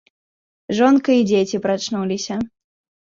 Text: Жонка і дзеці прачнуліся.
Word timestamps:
Жонка 0.79 1.09
і 1.19 1.27
дзеці 1.33 1.61
прачнуліся. 1.69 2.41